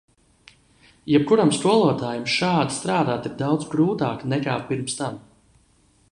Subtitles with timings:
[1.11, 5.21] Jebkuram skolotājam šādi strādāt ir daudz grūtāk nekā pirms tam.